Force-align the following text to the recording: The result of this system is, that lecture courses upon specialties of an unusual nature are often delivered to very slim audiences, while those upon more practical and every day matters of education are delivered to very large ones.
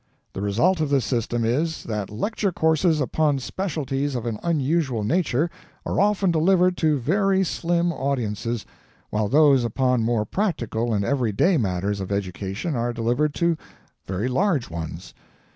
The 0.33 0.41
result 0.41 0.81
of 0.81 0.89
this 0.89 1.05
system 1.05 1.45
is, 1.45 1.83
that 1.83 2.09
lecture 2.09 2.51
courses 2.51 2.99
upon 2.99 3.37
specialties 3.37 4.15
of 4.15 4.25
an 4.25 4.39
unusual 4.41 5.03
nature 5.03 5.51
are 5.85 6.01
often 6.01 6.31
delivered 6.31 6.75
to 6.77 6.97
very 6.97 7.43
slim 7.43 7.93
audiences, 7.93 8.65
while 9.11 9.27
those 9.27 9.63
upon 9.63 10.01
more 10.01 10.25
practical 10.25 10.91
and 10.91 11.05
every 11.05 11.31
day 11.31 11.55
matters 11.55 11.99
of 11.99 12.11
education 12.11 12.75
are 12.75 12.93
delivered 12.93 13.35
to 13.35 13.55
very 14.07 14.27
large 14.27 14.71
ones. 14.71 15.13